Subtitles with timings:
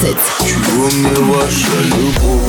[0.00, 2.39] Чего мне ваша любовь?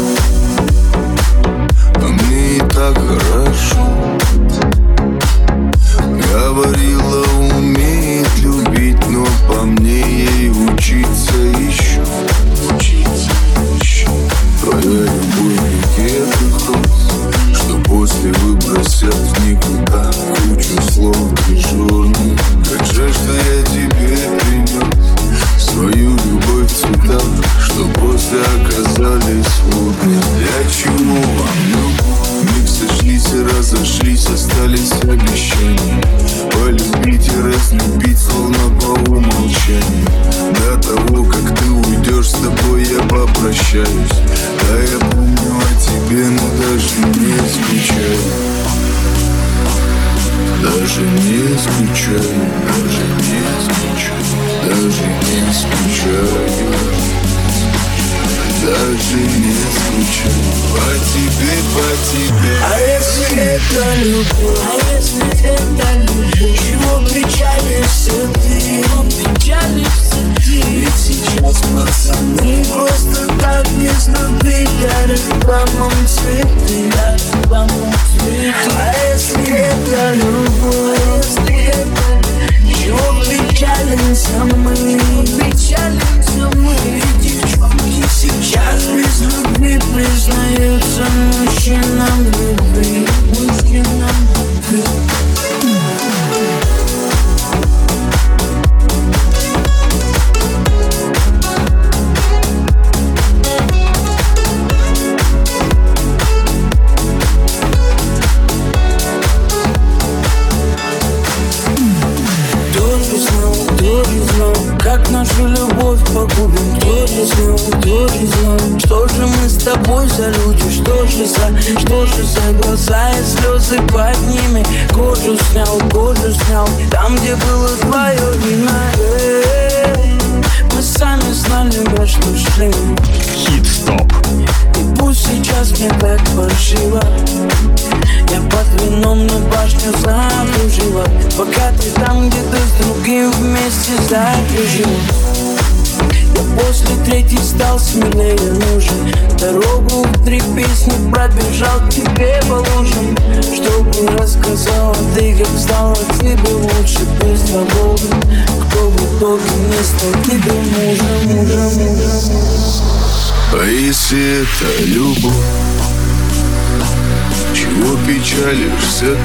[169.01, 169.17] спросят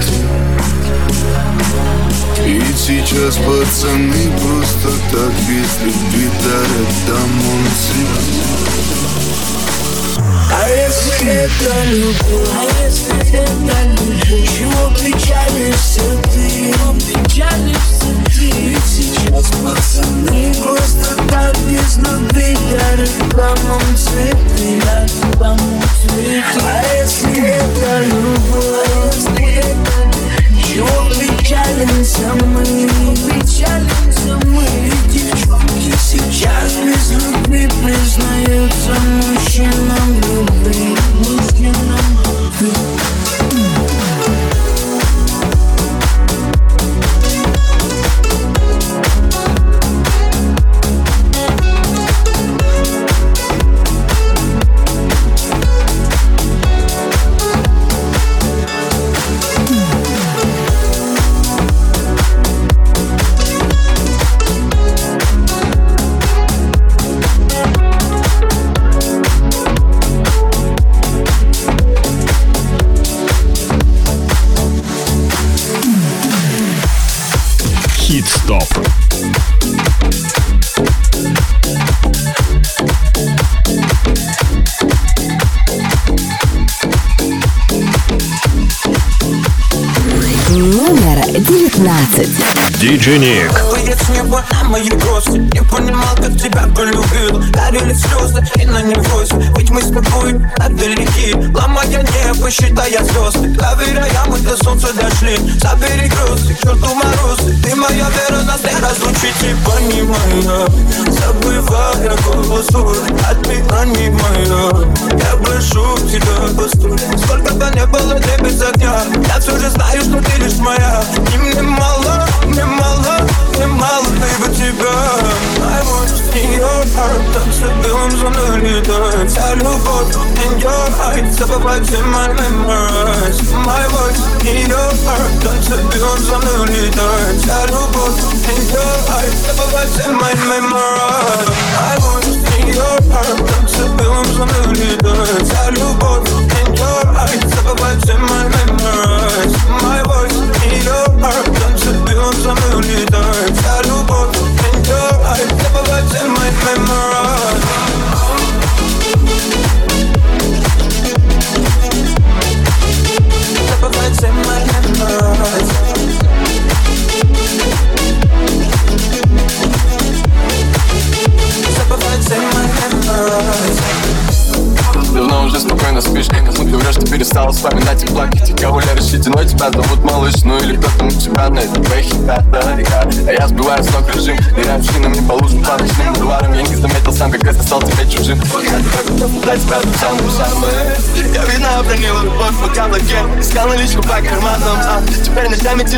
[2.46, 8.24] И сейчас пацаны просто так без любви дарят домой цвет.
[10.52, 14.48] А если это любовь, а если это любовь?
[14.56, 18.46] Чего печалишься ты, чего печалишься ты?
[18.50, 24.45] Ведь сейчас пацаны просто так без любви дарят домом цвет.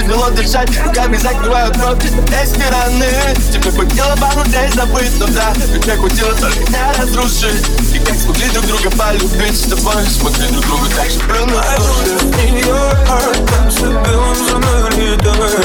[0.03, 2.03] Тяжело дышать Руками закрываю рот.
[2.05, 3.07] Этой стороны
[3.53, 7.67] Тебе хватило пару дней забыть, но да Ведь хватило только меня разрушить.
[7.95, 12.95] И как смогли друг друга полюбить с тобой Смогли друг другу так же In your
[13.07, 14.79] heart, танцы белым за мной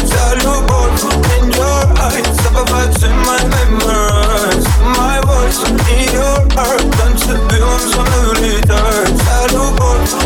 [0.04, 1.04] Вся любовь
[1.38, 3.20] in your eyes in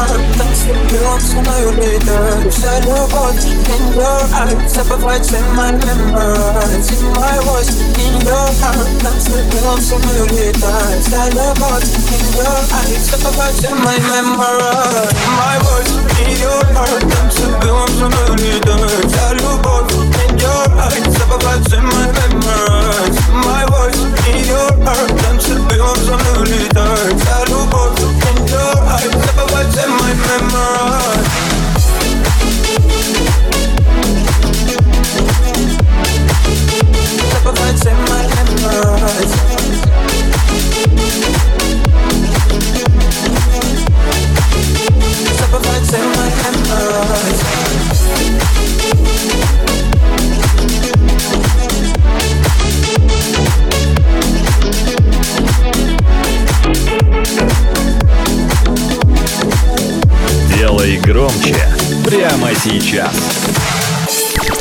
[0.00, 5.38] in your heart, танцы белым за мной летает Вся любовь in your eyes Забывать все
[5.54, 12.24] my memories My voice in your heart, танцы белым за мной летает Вся любовь in
[12.36, 18.36] your eyes Забывать все my memories My voice in your heart, танцы белым за мной
[18.38, 25.10] летает Вся любовь in your eyes Забывать все my memories My voice in your heart,
[25.22, 31.59] танцы белым за мной летает Вся любовь in your eyes Забывать все my memories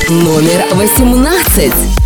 [0.10, 1.99] Номер 18.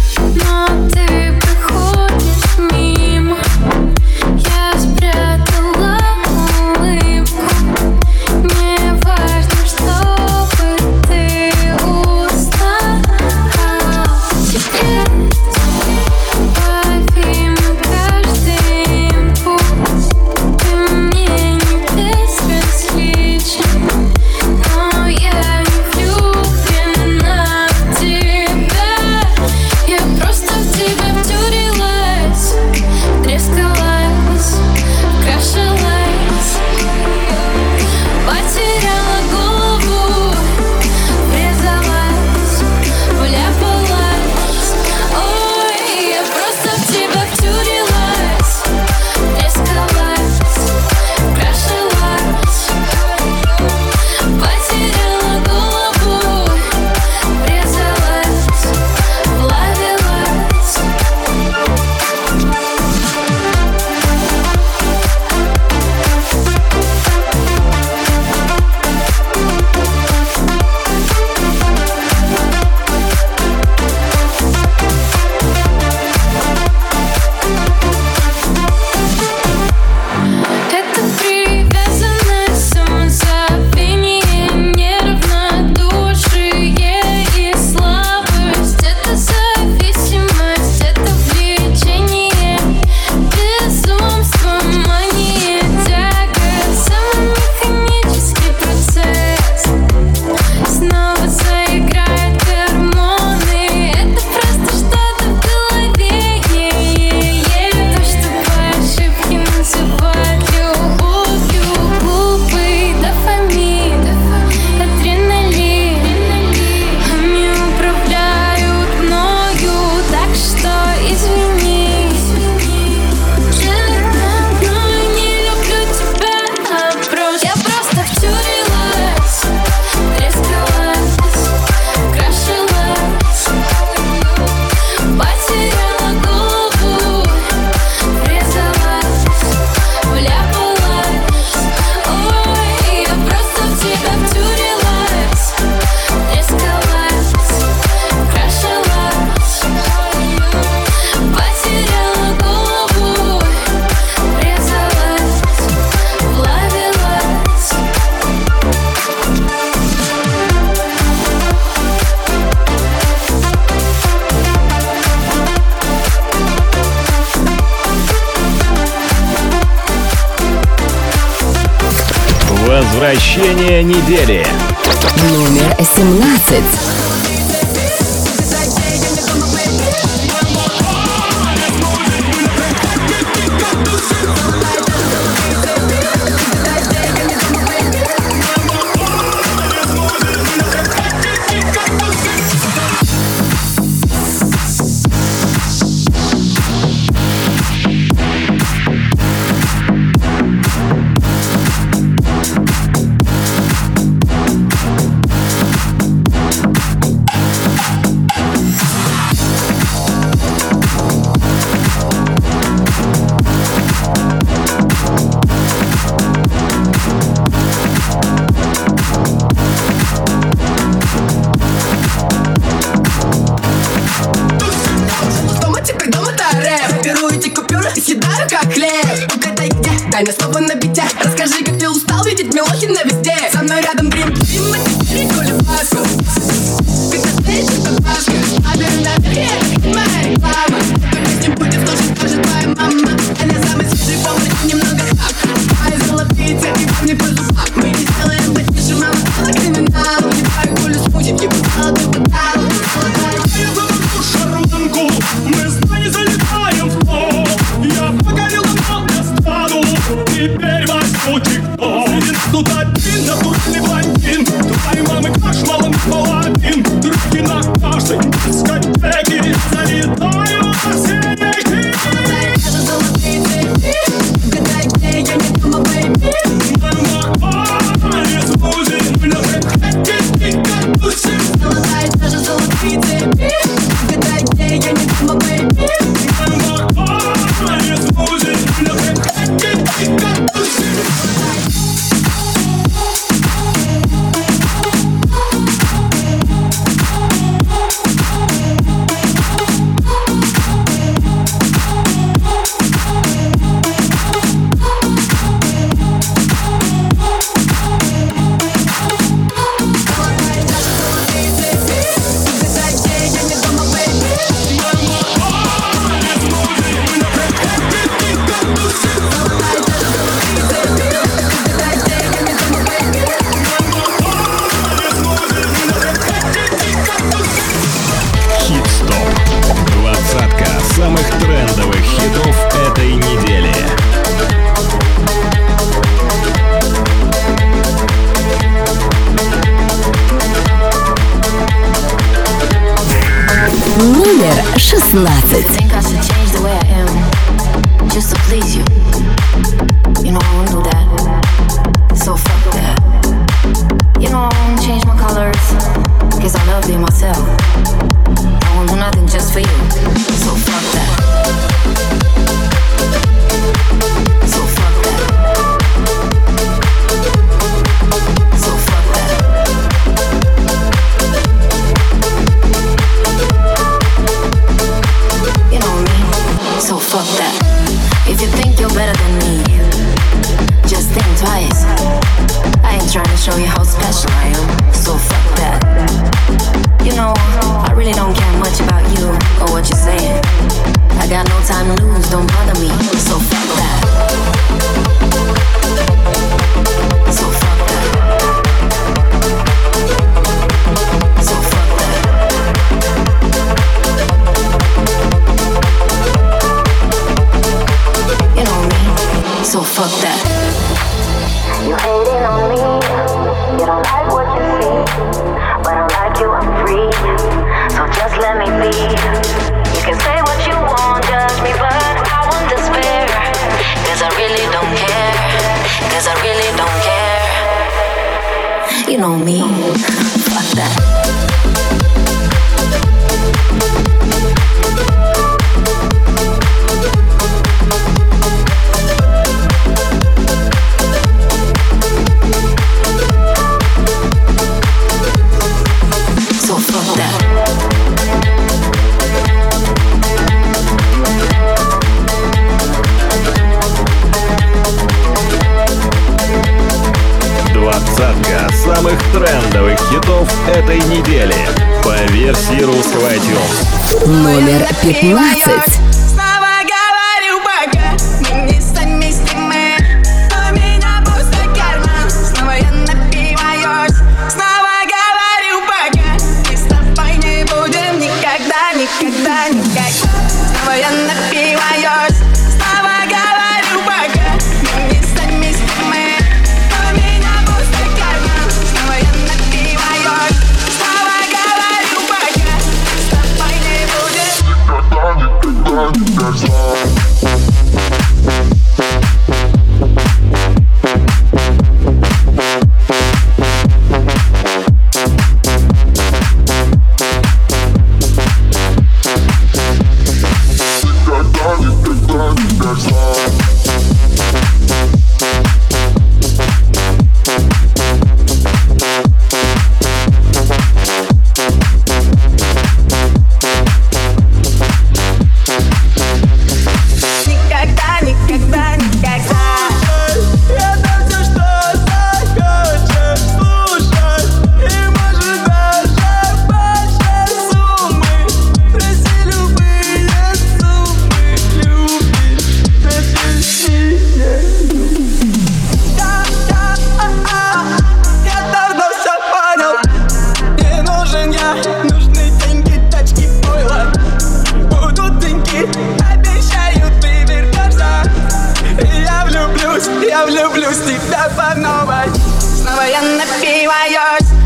[563.83, 564.62] Напиваюсь, снова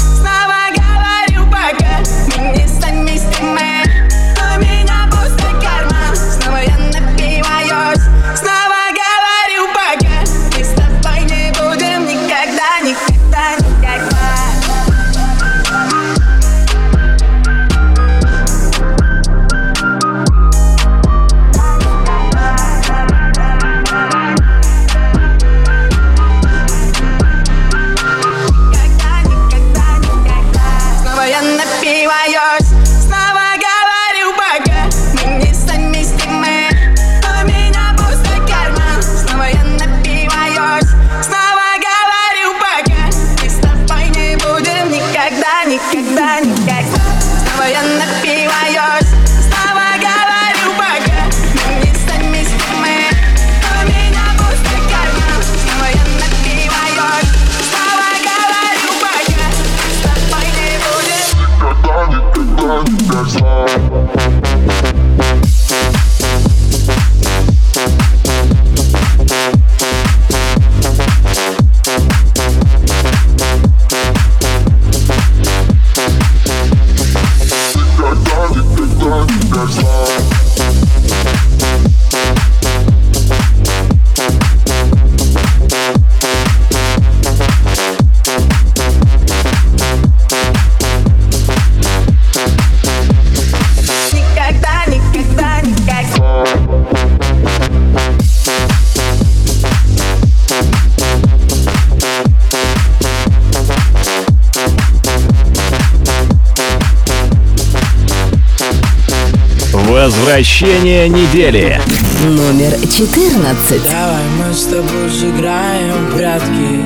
[109.88, 111.80] Возвращение недели.
[112.26, 113.82] Номер 14.
[113.90, 116.82] Давай мы с тобой сыграем в прятки.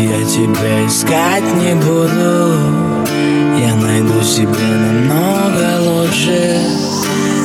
[0.00, 2.56] Я тебя искать не буду.
[3.60, 6.58] Я найду себе намного лучше.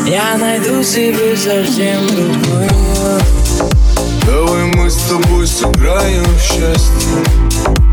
[0.07, 3.19] Я найду себе совсем другую.
[4.25, 7.86] Давай мы с тобой сыграем в счастье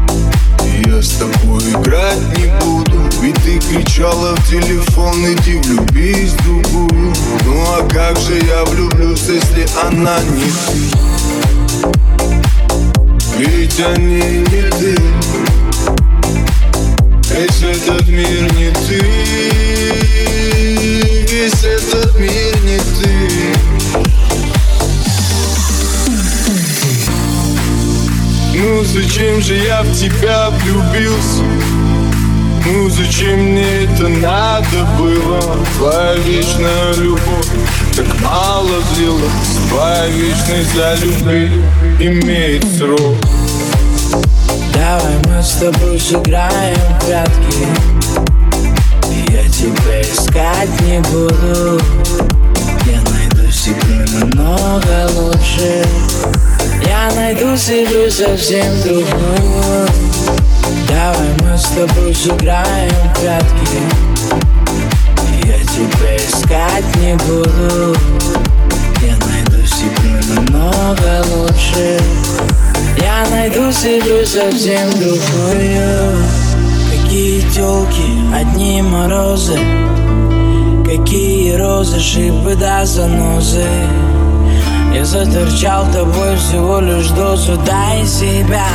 [0.86, 2.98] я с тобой играть не буду.
[3.20, 7.14] Ведь ты кричала в телефон Иди влюбись в другую.
[7.44, 10.80] Ну а как же я влюблюсь, если она не ты?
[13.38, 14.98] Ведь они не ты.
[17.30, 19.00] Весь этот мир не ты.
[21.30, 23.73] Весь этот мир не ты
[28.56, 31.42] Ну зачем же я в тебя влюбился?
[32.64, 35.40] Ну зачем мне это надо было?
[35.76, 37.48] Твоя вечная любовь
[37.96, 41.62] так мало длилась Твоя вечность за любви
[41.98, 43.16] имеет срок.
[44.72, 47.66] Давай мы с тобой сыграем в прятки.
[49.30, 51.80] Я тебя искать не буду.
[52.86, 55.84] Я найду себе намного лучше
[57.04, 59.86] Я найду себе совсем другую.
[60.88, 63.78] Давай мы с тобой сыграем в прятки.
[65.44, 67.94] Я тебя искать не буду.
[69.02, 72.00] Я найду себе намного лучше.
[72.96, 76.24] Я найду себе совсем другую.
[76.90, 79.58] Какие телки, одни морозы.
[80.86, 83.66] Какие розы, шипы да занозы
[84.94, 88.68] Я заторчал тобой всего лишь дозу Дай себя,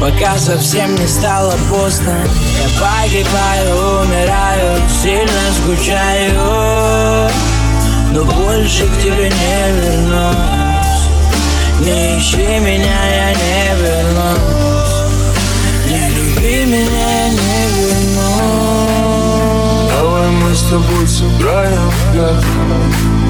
[0.00, 2.14] пока совсем не стало поздно.
[2.62, 7.30] Я погибаю, умираю, сильно скучаю.
[8.12, 11.08] Но больше к тебе не вернусь.
[11.80, 15.00] Не ищи меня, я не вернусь.
[15.88, 18.30] Не люби меня, я не вернусь.
[19.98, 23.29] Давай мы с тобой сыграем в прятки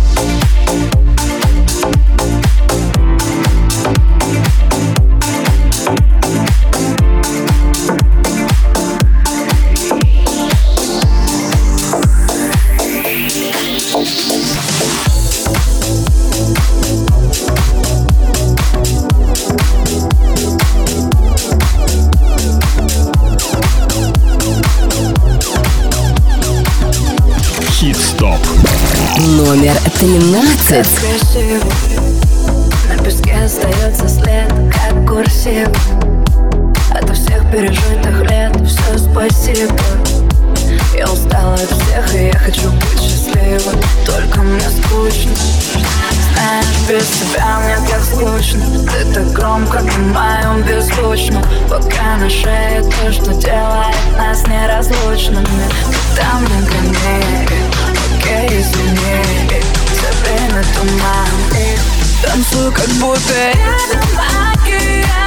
[30.71, 31.01] 13.
[31.01, 31.65] красиво
[32.87, 35.67] На песке остается след, как курсив
[36.91, 39.75] От всех пережитых лет все спасибо.
[40.97, 45.33] Я устала от всех и я хочу быть счастливой Только мне скучно.
[46.31, 48.63] Знаешь, без тебя мне так скучно.
[48.89, 55.67] Ты так громко на моем беззвучном Пока на шее то, что делает нас неразлучными.
[56.15, 57.45] Там на грани
[58.15, 59.80] Окей, извини
[60.23, 64.09] время туман И танцую, как будто рядом
[64.53, 65.20] океан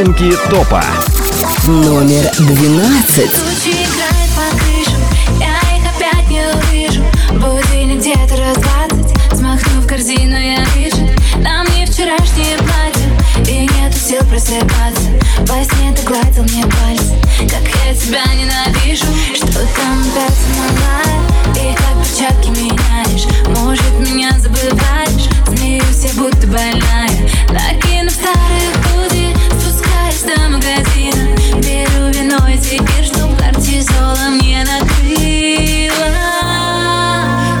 [0.00, 0.82] Новинки топа.
[1.66, 3.32] Номер 12.
[3.32, 5.02] Тучи играют по крышам,
[5.38, 7.04] я их опять не увижу.
[7.32, 11.06] Будильник где-то раз двадцать, смахнув корзину я вижу.
[11.40, 13.12] На мне вчерашнее платье,
[13.46, 15.10] и нету сил просыпаться.
[15.40, 19.04] Во сне ты гладил мне пальцы, как я тебя ненавижу.
[19.34, 23.26] Что там опять самолает, и как перчатки меняешь?
[23.48, 27.10] Может меня забываешь, смеюсь я будто больная.
[27.50, 29.36] Накинув старые худи,
[29.90, 34.30] спускаюсь до магазина Беру вино и теперь, чтоб кортизола.
[34.30, 35.94] Мне накрыла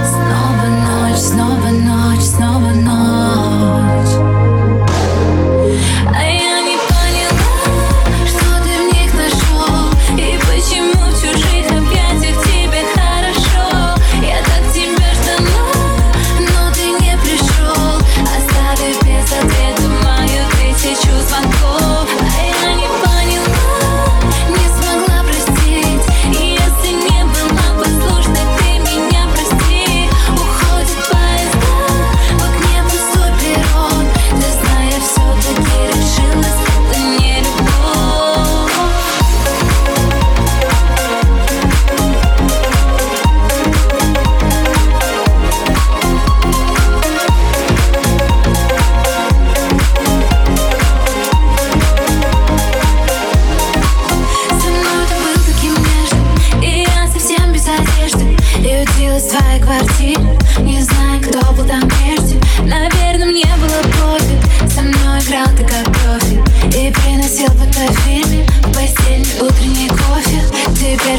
[0.06, 3.99] Снова ночь, снова ночь, снова ночь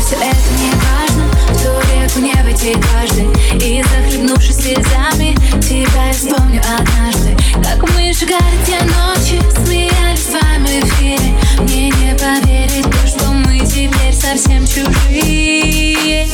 [0.02, 1.32] все это не важно.
[1.50, 3.28] В ту реку не войти дважды
[3.64, 7.38] И захлебнувшись слезами Тебя я вспомню однажды.
[7.64, 11.36] Как мы шагали те ночи Смеялись в твоем эфире.
[11.60, 16.28] Мне не поверить то, что мы теперь совсем чужие.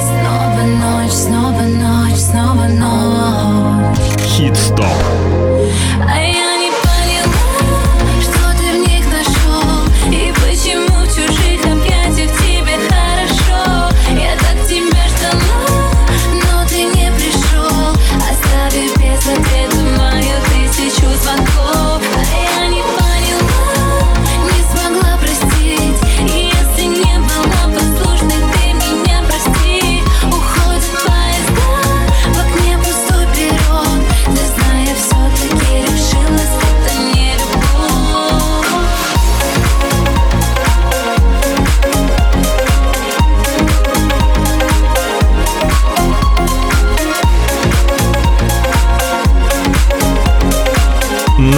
[0.00, 3.98] Снова ночь, снова ночь, снова ночь.
[4.26, 5.09] Хит-стоп.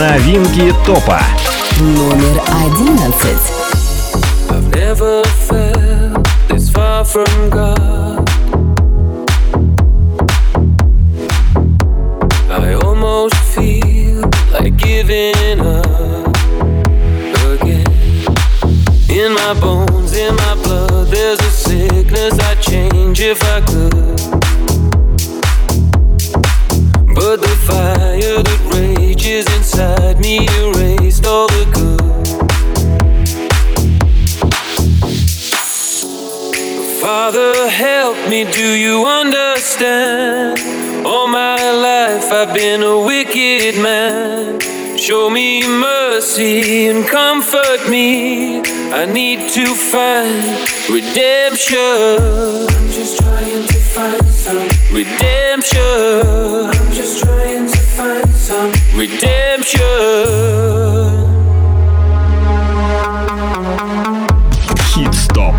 [0.03, 1.21] Новинки топа.
[1.79, 3.53] Номер одиннадцать.
[4.51, 8.29] I've never felt this far from God.
[12.51, 16.37] I almost feel like giving up
[17.53, 17.87] again.
[19.09, 24.22] In my bones, in my blood, there's a sickness I'd change if I could.
[27.25, 32.27] But the fire that rages inside me erased all the good.
[37.01, 40.59] Father, help me, do you understand?
[41.07, 44.59] All my life I've been a wicked man.
[44.99, 48.63] Show me mercy and comfort me.
[48.91, 50.59] I need to find
[50.91, 52.63] redemption.
[53.93, 55.81] Find some redemption.
[56.73, 59.83] I'm just trying to find some redemption.
[64.95, 65.55] Хит-стоп.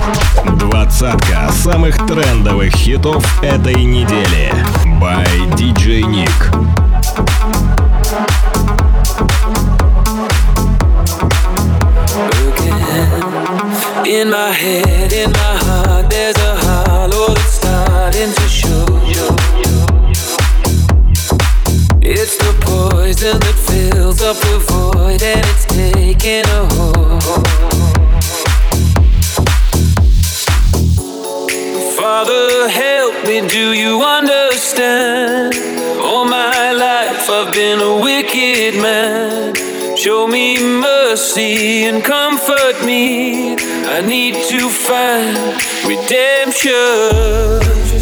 [0.58, 4.52] Двадцатка самых трендовых хитов этой недели.
[5.00, 6.32] By DJ Nick.
[14.06, 16.63] In my head, in my heart, there's a
[22.74, 27.24] poison that fills up the void and it's taking a hold.
[31.98, 35.54] Father, help me, do you understand?
[36.02, 39.54] All my life I've been a wicked man.
[39.96, 43.54] Show me mercy and comfort me.
[43.98, 45.38] I need to find
[45.86, 47.93] redemption.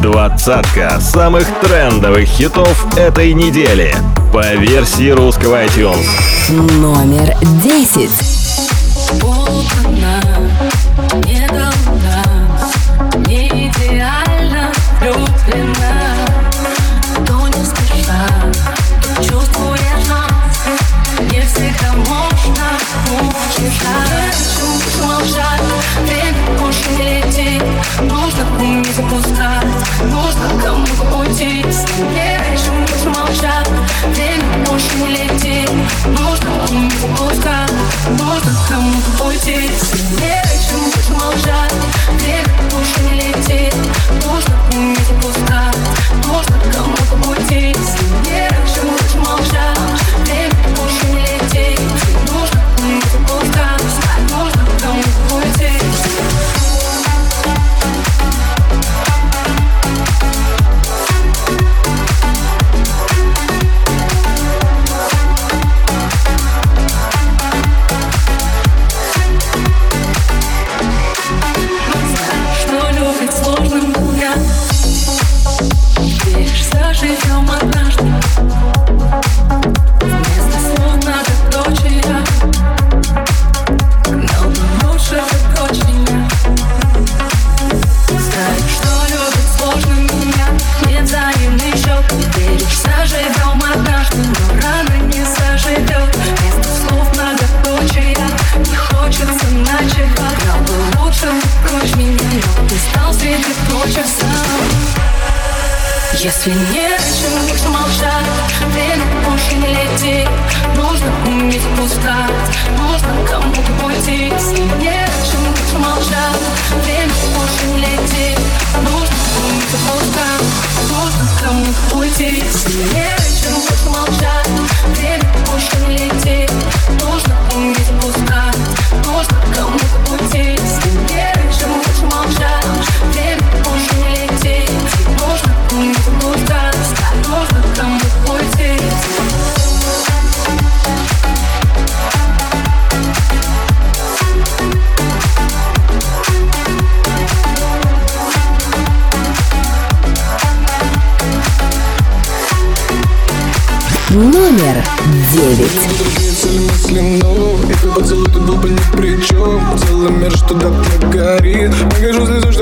[0.00, 3.94] Двадцатка самых трендовых хитов этой недели.
[4.32, 6.06] По версии русского iTunes.
[6.48, 8.29] Номер десять.
[31.40, 31.64] Кому-то уйти.
[32.12, 33.68] Не хочу молчать,
[34.14, 35.70] время больше не летит,
[36.06, 37.72] нужно уметь опускать,
[38.10, 39.70] нужно кому-то уйти.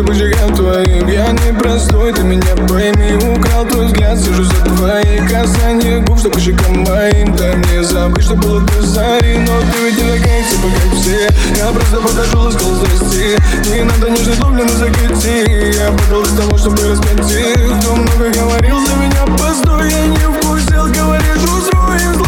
[0.09, 6.01] Почекаю твоим Я не простой, ты меня пойми Украл твой взгляд, сижу за твои касания
[6.01, 10.03] губ, что по щекам моим Дай мне забыть, что было до зари Но ты ведь
[10.03, 13.39] не такая, типа как все Я просто подошел и сказал здрасте
[13.71, 18.87] Не надо нежный дом, на закати Я подал для того, чтобы раскатить Кто много говорил
[18.87, 20.48] за меня, постой Я не вкусил,
[20.89, 22.28] говоришь, устроим сладкий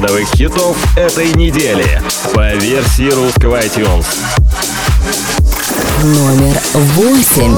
[0.00, 2.00] трендовых хитов этой недели
[2.32, 4.06] по версии русского iTunes.
[6.02, 7.56] Номер восемь.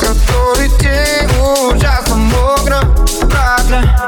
[0.00, 2.80] Который день ужасно мокро,
[3.30, 4.06] правда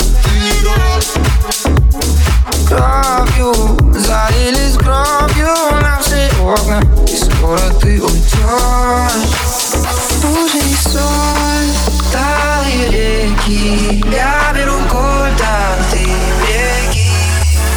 [2.67, 3.55] Кровью
[4.01, 8.39] залились кровью наши окна И скоро ты уйдешь
[10.25, 16.30] Уже не сон, талые реки Я беру кольта, ты реки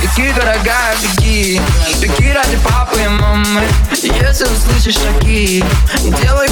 [0.04, 1.62] Беги, дорогая, беги.
[2.02, 3.64] Беги ради папы и мамы.
[4.02, 5.64] Если услышишь шаги
[6.22, 6.50] Делай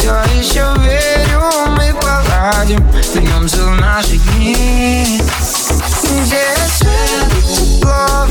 [0.00, 1.42] все еще верю,
[1.76, 2.90] мы поладим.
[3.12, 5.20] Вернемся в наши дни.
[6.02, 8.26] Где свет, тепло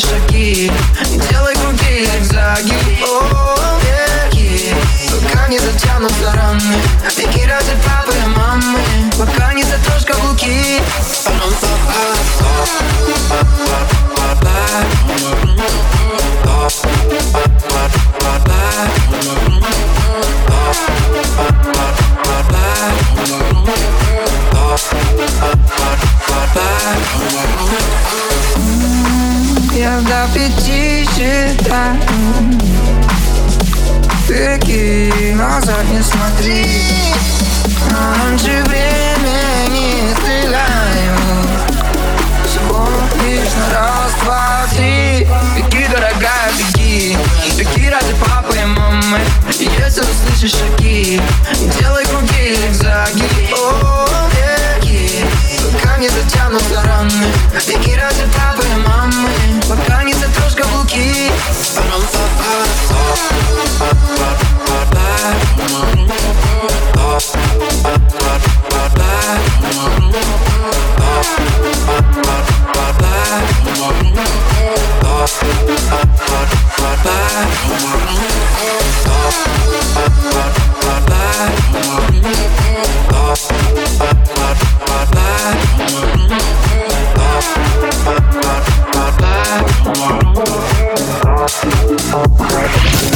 [0.00, 0.70] шаги
[1.10, 4.74] И делай круги, зигзаги О, веки
[5.22, 6.76] Пока не затянут за раны
[7.16, 8.78] Веки ради папы и мамы?
[9.18, 10.80] Пока не затрешь каблуки
[29.80, 31.96] Я до пяти считаю.
[34.28, 36.66] Таки назад не смотри.
[37.90, 41.16] Раньше времени стреляю
[42.44, 42.86] Всего
[43.24, 45.26] лишь на раз, два, три.
[45.56, 47.16] Беги, дорогая, беги.
[47.56, 49.18] Беги ради папы и мамы.
[49.48, 51.20] Если услышишь шаги
[51.80, 53.89] Делай круги, зигзаги О,
[56.58, 57.32] за раны
[57.66, 59.28] Беги ради папы мамы
[59.68, 61.30] Пока не затрешь каблуки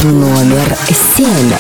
[0.05, 0.77] Номер
[1.17, 1.53] семь.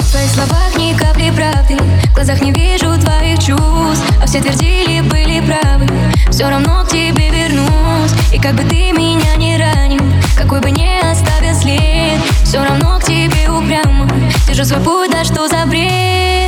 [0.00, 1.76] В твоих словах ни капли правды
[2.10, 4.04] В глазах не вижу твоих чувств.
[4.22, 5.86] А все твердили, были правы
[6.30, 8.12] Все равно к тебе вернусь.
[8.32, 10.02] И как бы ты меня не ранил
[10.36, 14.08] Какой бы не оставил след Все равно к тебе упрямо.
[14.46, 16.47] Держу свой путь, да что за бред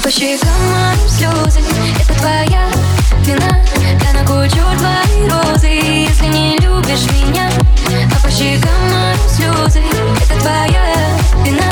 [0.00, 0.50] по щекам
[1.08, 1.60] слезы
[2.00, 2.68] Это твоя
[3.24, 3.64] вина.
[4.00, 7.50] Да на черт твои розы Если не любишь меня.
[8.14, 8.70] А по щекам
[9.28, 9.82] слезы
[10.20, 11.70] Это твоя вина.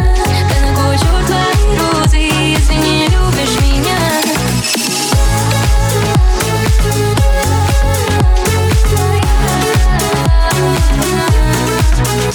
[0.48, 3.13] Да на черт твои розы Если не любишь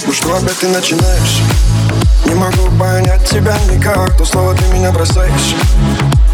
[0.06, 1.42] Ну что опять ты начинаешь?
[2.24, 5.54] Не могу понять тебя никак То снова ты меня бросаешь.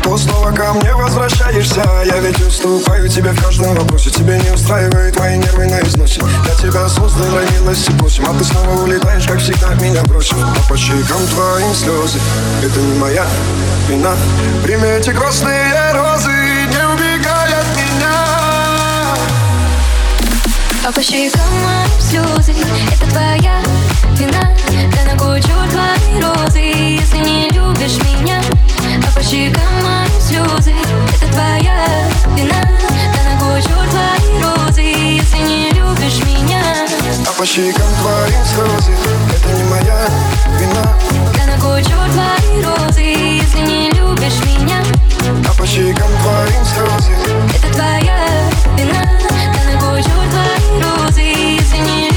[0.02, 4.10] То снова ко мне возвращаешься Я ведь уступаю тебе в каждом вопросе.
[4.10, 6.20] Тебе не устраивает мои нервы на износе.
[6.46, 10.68] Я тебя создал, родилась и просим А ты снова улетаешь, как всегда, меня бросив А
[10.68, 12.20] по щекам твоим слезы
[12.62, 13.26] Это не моя
[13.88, 14.14] вина.
[14.62, 18.26] Прими эти красные розы Не убегай от меня.
[20.86, 21.55] А по щекам
[22.46, 22.60] слезы
[22.92, 23.60] Это твоя
[24.18, 24.50] вина.
[24.94, 28.40] Да на черт твои розы Если не любишь меня?
[29.04, 30.72] А по щекам моим слезы
[31.14, 31.78] Это твоя
[32.36, 32.62] вина.
[33.14, 36.62] Да на черт твои розы Если не любишь меня?
[37.26, 38.92] А по щекам твоим слезы
[39.34, 40.08] Это не моя
[40.60, 40.96] вина.
[41.36, 44.82] Да на черт твои розы Если не любишь меня?
[45.48, 47.12] А по щекам твоим слезы
[47.56, 49.02] Это твоя вина.
[49.20, 52.15] Да на черт твои розы Если не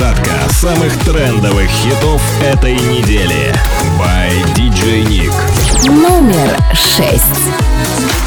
[0.00, 3.54] Двадцатка самых трендовых хитов этой недели.
[3.98, 5.90] By DJ Nick.
[5.90, 7.50] Номер шесть.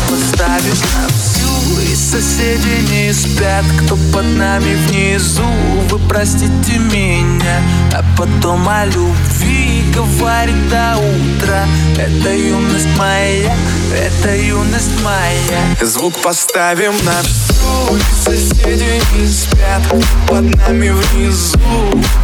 [0.07, 5.49] поставит на всю И соседи не спят, кто под нами внизу
[5.89, 11.65] Вы простите меня, а потом о любви Говорит до утра.
[11.97, 13.55] Это юность моя,
[13.95, 15.75] это юность моя.
[15.81, 19.81] Звук поставим на всю соседи не спят,
[20.27, 21.57] под нами внизу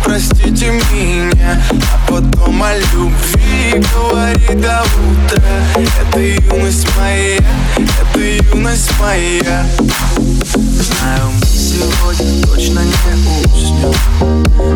[0.04, 5.44] Простите меня, а потом о любви Говорит до утра.
[5.76, 7.38] Это юность моя,
[7.78, 9.66] это юность моя.
[10.56, 13.94] Знаю, мы сегодня точно не уснем.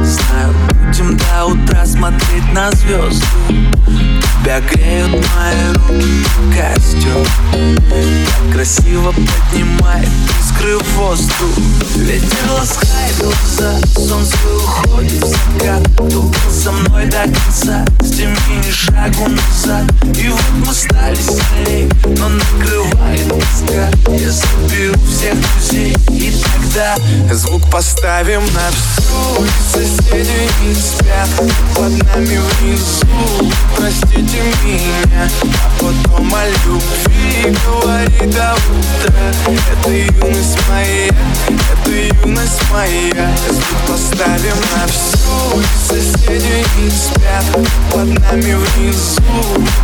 [0.04, 0.54] Знаю,
[0.94, 3.26] будем до утра смотреть на звезды
[4.44, 6.26] Тебя греют мои руки,
[6.56, 7.26] костюм
[7.90, 10.10] Так красиво поднимает
[10.54, 11.58] искры в воздух.
[11.96, 15.90] Ветер ласкает глаза, солнце уходит в закат.
[15.96, 19.86] Был со мной до конца, с теми ни шагу назад.
[20.18, 23.90] И вот мы стали сильней, но накрывает тоска.
[24.08, 26.96] Я заберу всех друзей, и тогда
[27.34, 30.50] звук поставим на всю И соседи
[30.84, 31.30] спят,
[31.76, 33.52] под нами внизу.
[33.78, 41.92] Простите меня, а потом о любви говори до утра Это юность моя, это
[42.26, 43.36] юность моя.
[43.50, 45.24] Звук поставим на всю
[45.88, 47.46] Соседи не спят
[47.92, 49.22] под нами внизу.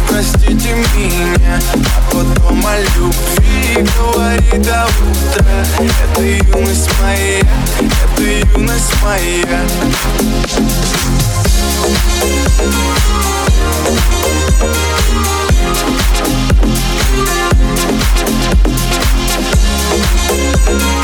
[0.08, 7.40] Простите меня, а потом о любви Говори до утра Это юность моя,
[7.80, 9.60] это юность моя
[20.70, 20.99] Thank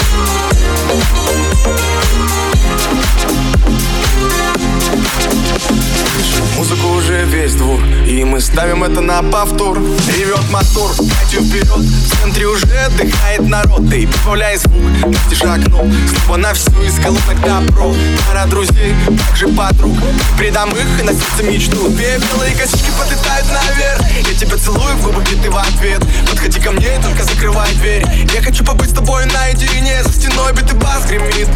[6.57, 9.77] Музыку уже весь двор И мы ставим это на повтор.
[9.77, 11.67] Ревет мотор, катю вперед.
[11.67, 13.89] В центре уже отдыхает народ.
[13.89, 15.85] Ты прибавляй звук, настежь окно.
[16.23, 17.93] Снова на всю из колонок добро.
[18.27, 18.95] Пара друзей,
[19.27, 19.97] также подруг.
[20.37, 21.89] Предам их и на сердце мечту.
[21.89, 24.01] Две белые косички подлетают наверх.
[24.27, 26.01] Я тебя целую в губы, и ты в ответ.
[26.29, 28.05] Подходи ко мне, только закрывай дверь.
[28.33, 30.03] Я хочу побыть с тобой наедине.
[30.03, 31.49] За стеной битый бас гремит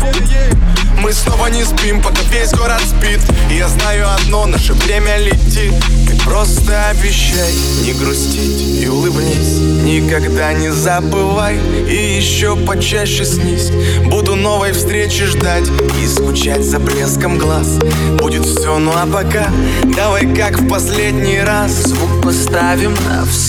[1.02, 3.22] Мы снова не спим, пока весь город спит.
[3.50, 5.74] И я знаю одно, наше время летит.
[6.08, 9.60] Ты просто обещай не грустить и улыбнись.
[9.84, 13.72] Никогда не забывай и еще почаще снись.
[14.06, 15.70] Буду новой встречи ждать
[16.02, 17.80] и скучать за блеском глаз.
[18.20, 19.50] Будет все, ну а пока
[19.96, 21.72] давай как в последний раз.
[21.72, 23.49] Звук поставим на всю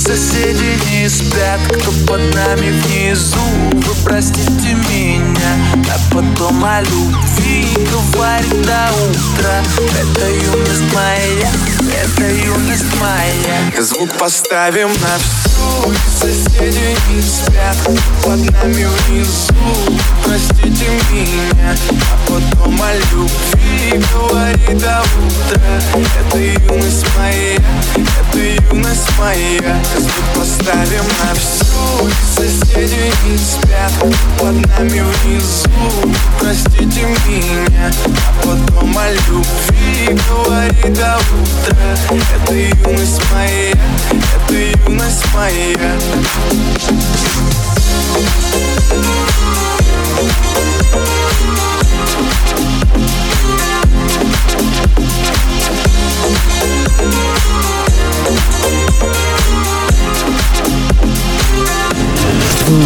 [0.00, 3.38] соседи не спят Кто под нами внизу,
[3.72, 5.54] вы простите меня
[5.92, 9.62] А потом о любви говорит до утра.
[10.00, 11.50] Это юность моя,
[12.02, 13.82] это юность моя.
[13.82, 17.76] Звук поставим на всю Соседи не спят.
[18.22, 19.54] Под нами внизу
[20.24, 25.80] Простите меня, а потом о любви говорит до утра
[26.20, 27.56] Это юность моя,
[27.96, 33.92] это юность моя Звук поставим на всю Соседи не спят.
[34.38, 43.72] Под нами внизу Простите меня, а потом о любви говорит до утра Это юность моя,
[44.10, 44.54] это
[44.88, 45.49] юность моя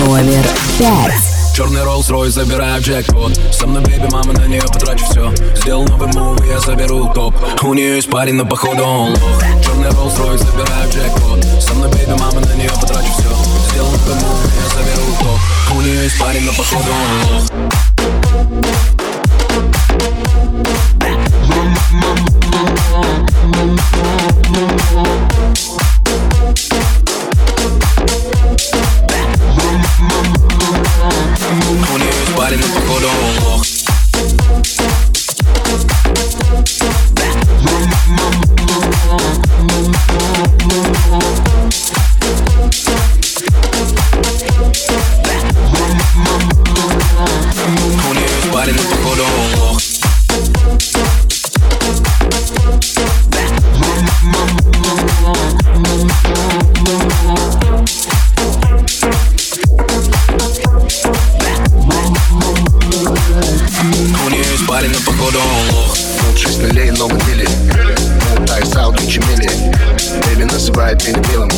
[0.06, 0.46] Номер
[0.78, 1.33] пять.
[1.54, 3.38] Черный Rolls-Royce, забираю джекпот.
[3.52, 7.32] Со мной бейби, мама, на нее потрачу все Сделал новый мув, я заберу топ.
[7.62, 9.42] У нее есть парень, но походу он лох.
[9.64, 11.44] Черный Rolls-Royce, забираю джекпот.
[11.62, 13.30] Со мной бейби, мама, на нее потрачу все
[13.70, 15.76] Сделал новый мув, я заберу топ.
[15.76, 17.44] У нее есть парень, но походу он лох.
[25.78, 25.83] У
[31.98, 33.64] нее есть парень, но походу он
[71.06, 71.50] меня милым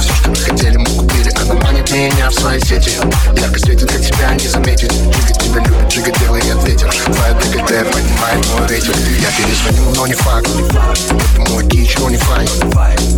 [0.00, 1.30] Все, что мы хотели, мы купили.
[1.42, 2.92] Она манит меня в свои сети.
[3.36, 6.94] Ярко светит, как тебя не заметить Джига тебя любит, Джига делает ветер.
[7.04, 8.96] Твоя ДКТ поднимает мой рейтинг.
[9.20, 10.48] Я перезвонил, но не факт.
[11.50, 12.50] Мой дичь, но не файт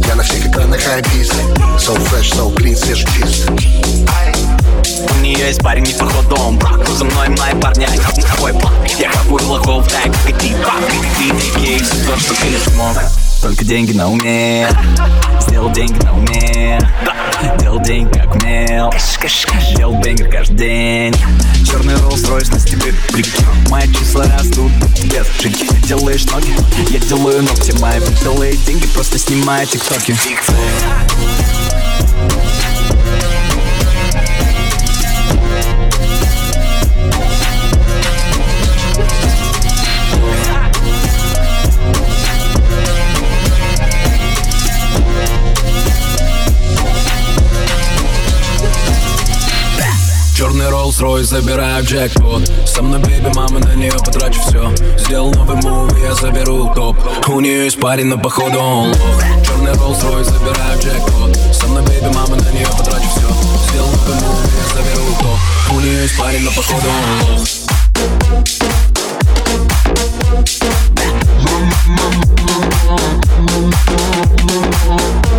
[0.07, 1.35] Я на всех экранах хайпист
[1.79, 3.49] So fresh, so clean, свежий чист.
[5.11, 7.87] У нее есть парень, не походу он брак За мной мои парни,
[8.29, 10.55] какой план Я хапую лохов, так как и ты,
[11.17, 12.97] Ты, ей все то, что ты не смог
[13.43, 14.69] Только деньги на уме.
[15.41, 16.79] Сделал деньги на уме.
[17.59, 18.93] Делал деньги как умел
[19.77, 21.15] Делал бенгер каждый день.
[21.65, 23.47] Черный Rolls-Royce на степи прикинь.
[23.71, 24.71] Мои числа растут
[25.05, 26.55] без жинки Делаешь ноги,
[26.91, 27.73] я делаю ногти.
[27.81, 30.15] Мои битовые деньги просто снимаю тиктоки
[50.91, 52.51] Rolls-Royce, забираю джекпот.
[52.67, 56.97] Со мной беби, мама, на нее потрачу все Сделал новый мув, я заберу топ.
[57.29, 59.23] У нее есть парень, но походу он лох.
[59.47, 61.39] Черный Rolls-Royce, забираю джекпот.
[61.55, 63.29] Со мной беби, мама, на нее потрачу все
[63.71, 65.77] Сделал новый мув, я заберу топ.
[65.77, 67.47] У нее есть парень, но походу он лох.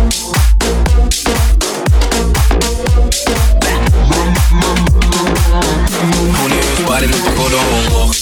[0.04, 0.41] Thank you.
[7.02, 8.14] Party met de borden omhoog.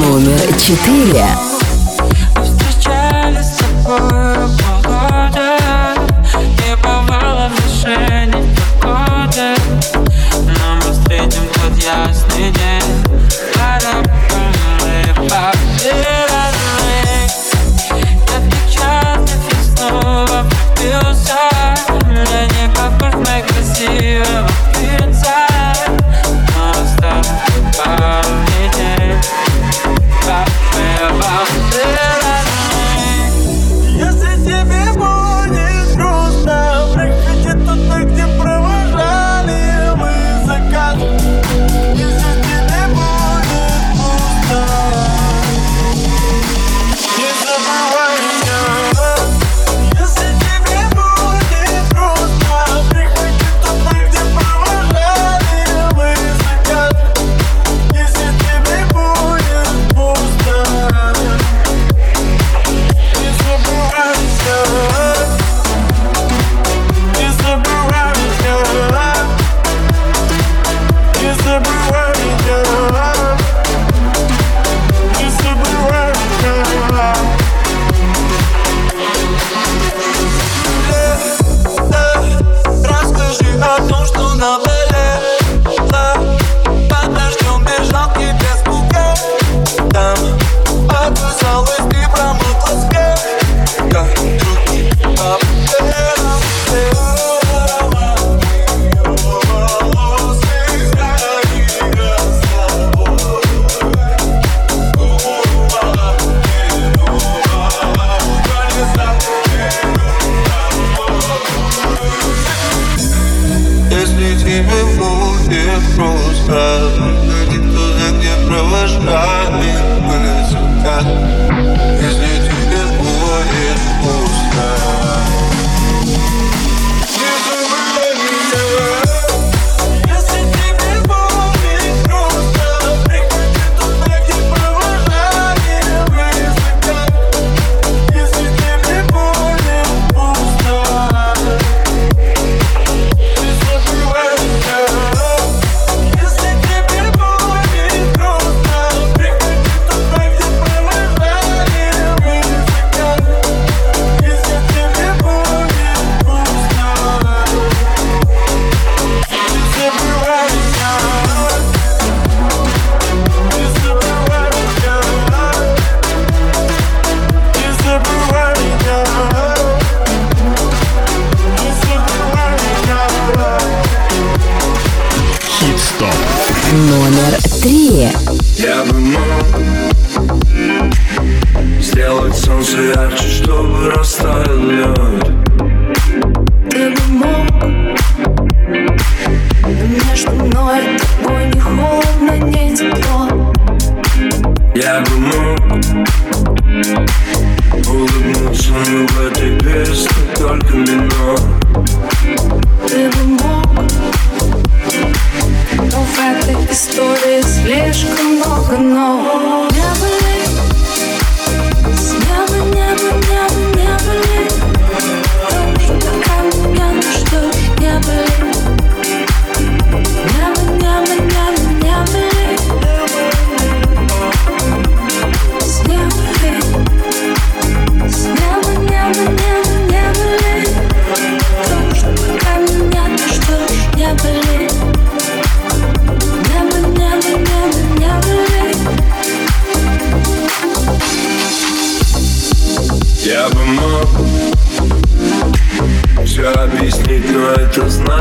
[0.00, 1.51] Номер четыре.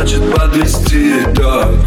[0.02, 1.80] значит подвести, да.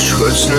[0.00, 0.54] ночь, хоть сны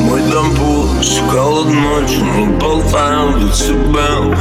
[0.00, 4.34] Мой дом пуст, холод ночь Мы болтаем децибел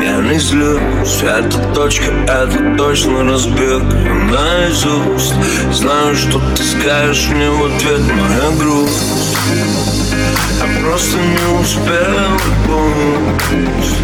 [0.00, 3.82] Я не злюсь, это точка, это точно разбег.
[4.30, 5.34] Наизусть
[5.72, 9.02] Знаю, что ты скажешь мне в ответ Моя грусть.
[10.60, 13.96] Я просто не успел помнить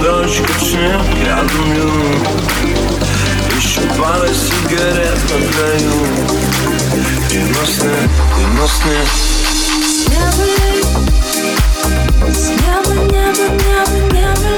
[0.00, 2.76] Дочка снег, я думаю.
[3.76, 5.96] Еще пара сигарет на краю.
[7.30, 7.96] И нос не,
[8.40, 9.00] и нос не
[9.86, 10.44] С неба,
[12.32, 14.50] с неба, небо, небо, небо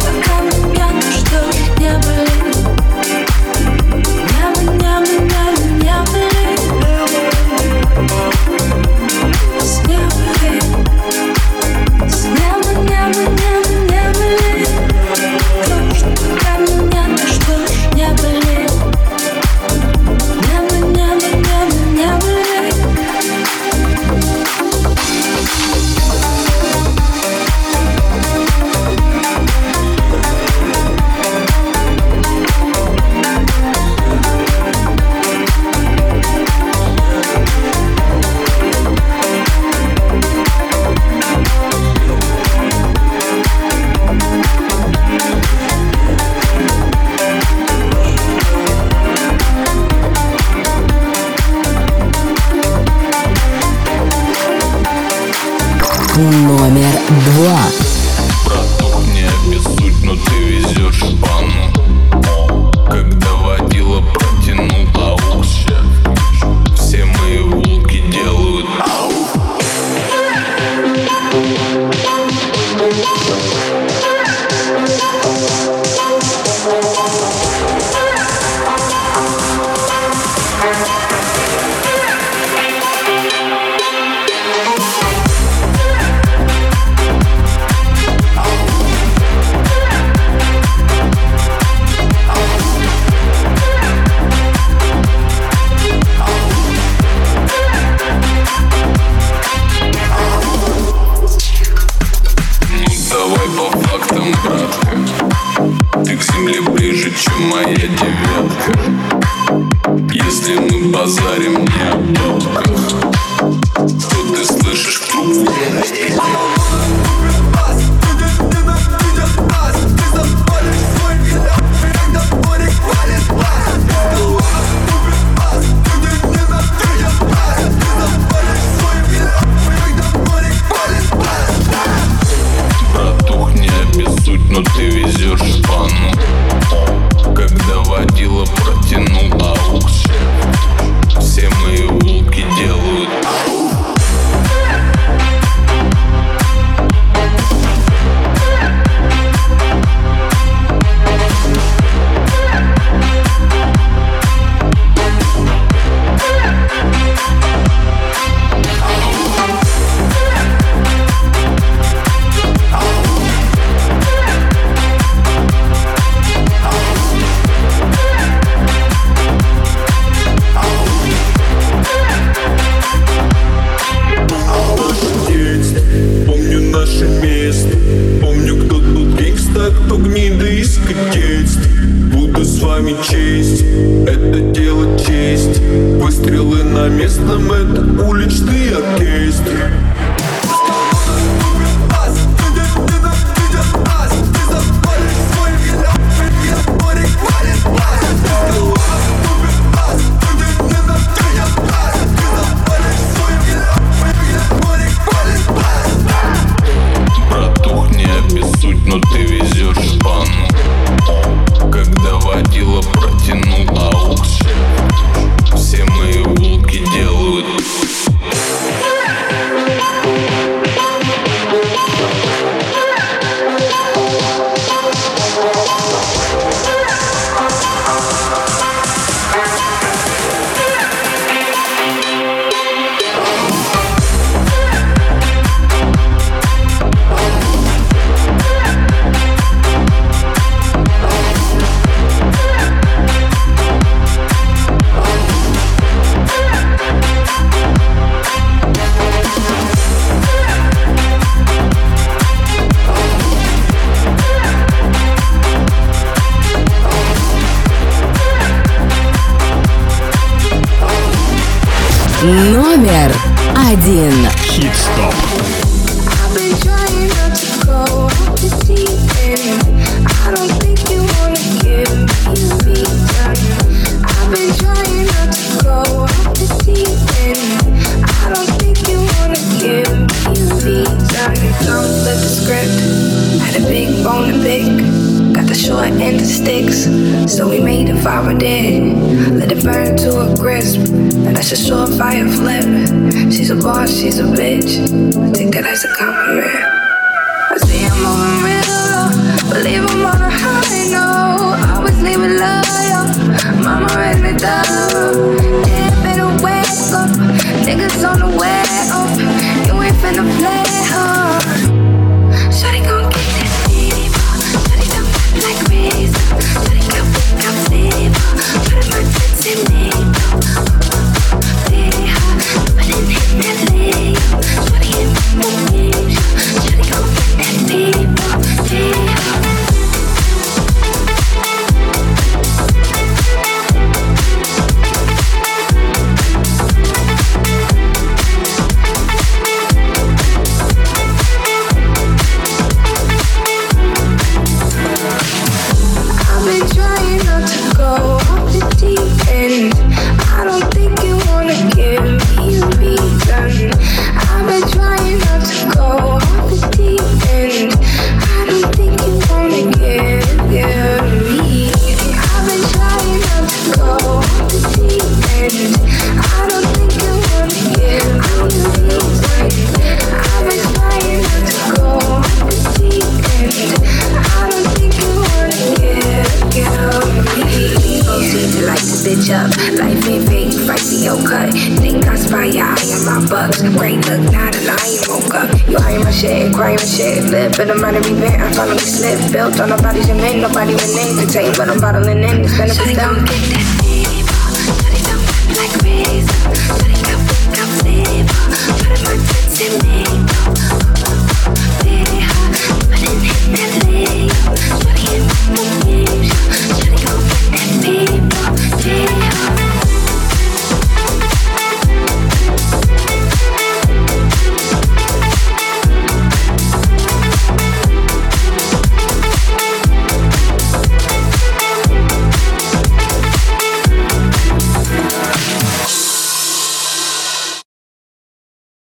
[0.00, 2.27] Пока меня ждешь, не были